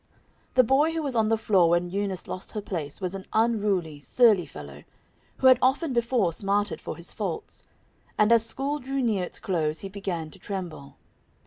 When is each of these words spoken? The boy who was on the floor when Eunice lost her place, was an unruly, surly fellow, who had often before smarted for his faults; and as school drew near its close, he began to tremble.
The 0.55 0.63
boy 0.63 0.93
who 0.93 1.03
was 1.03 1.15
on 1.15 1.29
the 1.29 1.37
floor 1.37 1.69
when 1.69 1.87
Eunice 1.91 2.27
lost 2.27 2.53
her 2.53 2.59
place, 2.61 2.99
was 3.01 3.13
an 3.13 3.27
unruly, 3.33 3.99
surly 3.99 4.47
fellow, 4.47 4.83
who 5.37 5.45
had 5.45 5.59
often 5.61 5.93
before 5.93 6.33
smarted 6.33 6.81
for 6.81 6.97
his 6.97 7.13
faults; 7.13 7.67
and 8.17 8.31
as 8.31 8.43
school 8.43 8.79
drew 8.79 9.03
near 9.03 9.23
its 9.25 9.37
close, 9.37 9.81
he 9.81 9.89
began 9.89 10.31
to 10.31 10.39
tremble. 10.39 10.97